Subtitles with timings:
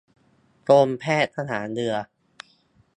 [0.69, 1.93] กรมแพทย์ทหารเรือ